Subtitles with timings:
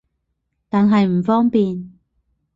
[0.67, 1.91] 但係唔方便